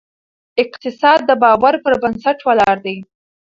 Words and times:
اقتصاد 0.63 1.19
د 1.29 1.31
باور 1.43 1.73
پر 1.83 1.93
بنسټ 2.01 2.37
ولاړ 2.47 2.75
دی. 2.85 2.97